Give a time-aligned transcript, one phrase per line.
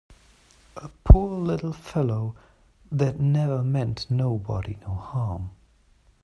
[0.75, 2.35] A poor little fellow
[2.91, 5.51] that never meant nobody no harm!